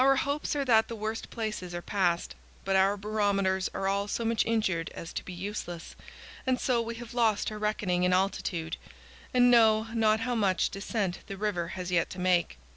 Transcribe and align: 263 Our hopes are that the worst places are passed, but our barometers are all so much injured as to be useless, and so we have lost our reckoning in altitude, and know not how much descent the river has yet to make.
263 0.01 0.09
Our 0.09 0.33
hopes 0.33 0.55
are 0.55 0.65
that 0.65 0.87
the 0.87 0.95
worst 0.95 1.29
places 1.29 1.75
are 1.75 1.81
passed, 1.83 2.33
but 2.65 2.75
our 2.75 2.97
barometers 2.97 3.69
are 3.71 3.87
all 3.87 4.07
so 4.07 4.25
much 4.25 4.43
injured 4.47 4.89
as 4.95 5.13
to 5.13 5.23
be 5.23 5.31
useless, 5.31 5.95
and 6.47 6.59
so 6.59 6.81
we 6.81 6.95
have 6.95 7.13
lost 7.13 7.51
our 7.51 7.59
reckoning 7.59 8.01
in 8.01 8.11
altitude, 8.11 8.77
and 9.31 9.51
know 9.51 9.89
not 9.93 10.21
how 10.21 10.33
much 10.33 10.71
descent 10.71 11.19
the 11.27 11.37
river 11.37 11.67
has 11.77 11.91
yet 11.91 12.09
to 12.09 12.19
make. 12.19 12.57